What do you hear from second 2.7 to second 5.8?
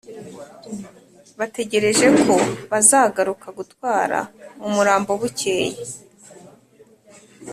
bzagaruka gutwara umurambo bukeye.